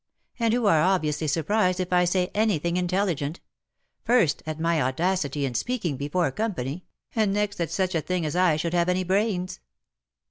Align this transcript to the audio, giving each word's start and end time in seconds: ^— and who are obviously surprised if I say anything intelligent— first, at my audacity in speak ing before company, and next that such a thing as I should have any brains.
^— 0.01 0.03
and 0.43 0.51
who 0.51 0.65
are 0.65 0.81
obviously 0.81 1.27
surprised 1.27 1.79
if 1.79 1.93
I 1.93 2.05
say 2.05 2.31
anything 2.33 2.75
intelligent— 2.75 3.39
first, 4.03 4.41
at 4.47 4.59
my 4.59 4.81
audacity 4.81 5.45
in 5.45 5.53
speak 5.53 5.85
ing 5.85 5.95
before 5.95 6.31
company, 6.31 6.85
and 7.15 7.31
next 7.31 7.57
that 7.57 7.69
such 7.69 7.93
a 7.93 8.01
thing 8.01 8.25
as 8.25 8.35
I 8.35 8.55
should 8.55 8.73
have 8.73 8.89
any 8.89 9.03
brains. 9.03 9.59